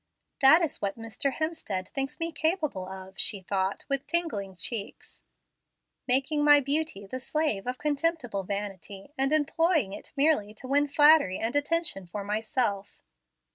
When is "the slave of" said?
7.05-7.77